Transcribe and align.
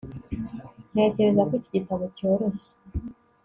Ntekereza 0.91 1.41
ko 1.47 1.53
iki 1.59 1.69
gitabo 1.75 2.03
cyoroshye 2.15 2.69